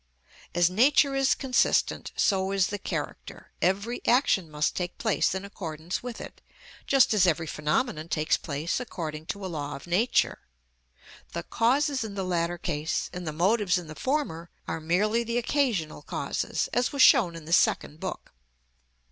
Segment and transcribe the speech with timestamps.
[0.55, 6.01] As Nature is consistent, so is the character; every action must take place in accordance
[6.01, 6.41] with it,
[6.87, 10.39] just as every phenomenon takes place according to a law of Nature:
[11.33, 15.37] the causes in the latter case and the motives in the former are merely the
[15.37, 18.33] occasional causes, as was shown in the Second Book.